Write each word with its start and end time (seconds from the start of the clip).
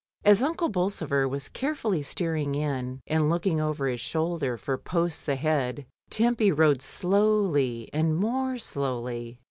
As 0.25 0.41
Uncle 0.41 0.67
Bolsover 0.69 1.27
was 1.27 1.47
carefully 1.47 2.01
steering 2.01 2.55
in, 2.55 3.01
and 3.05 3.29
looking 3.29 3.61
over 3.61 3.85
his 3.87 4.01
shoulder 4.01 4.57
for 4.57 4.75
posts 4.75 5.27
ahead, 5.27 5.85
Tempy 6.09 6.51
rowed 6.51 6.81
slowly 6.81 7.87
and 7.93 8.15
more 8.15 8.57
slowly. 8.57 9.37